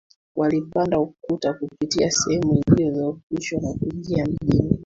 [0.35, 4.79] Walipanda ukuta kupitia sehemu iliyodhoofishwa na kuingia mjini